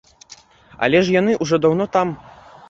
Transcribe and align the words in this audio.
Але 0.87 1.01
ж 1.09 1.13
яны 1.17 1.37
ўжо 1.43 1.61
даўно 1.67 1.89
там! 1.99 2.17